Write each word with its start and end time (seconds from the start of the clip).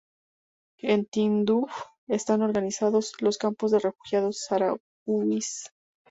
En 0.79 1.05
Tinduf 1.05 1.71
están 2.07 2.41
organizados 2.41 3.13
los 3.19 3.37
campos 3.37 3.69
de 3.69 3.77
refugiados 3.77 4.39
saharauis. 4.47 5.69